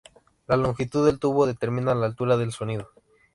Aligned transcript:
La 0.47 0.57
longitud 0.57 1.05
del 1.05 1.19
tubo 1.19 1.45
determina 1.45 1.93
la 1.93 2.07
altura 2.07 2.35
del 2.35 2.51
sonido. 2.51 2.89